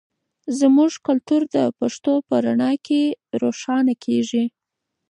زموږ 0.59 0.91
کلتور 1.07 1.41
د 1.55 1.57
پښتو 1.79 2.13
په 2.27 2.35
رڼا 2.45 2.71
کې 2.85 3.01
روښانه 3.41 3.93
کیږي. 4.03 4.43